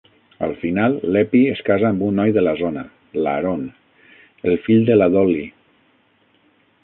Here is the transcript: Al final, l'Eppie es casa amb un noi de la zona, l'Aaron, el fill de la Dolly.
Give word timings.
Al 0.45 0.53
final, 0.61 0.95
l'Eppie 1.15 1.51
es 1.55 1.59
casa 1.67 1.85
amb 1.89 2.05
un 2.07 2.17
noi 2.19 2.33
de 2.37 2.43
la 2.45 2.53
zona, 2.63 2.85
l'Aaron, 3.27 3.67
el 4.53 4.59
fill 4.69 4.87
de 4.89 4.95
la 5.01 5.11
Dolly. 5.17 5.47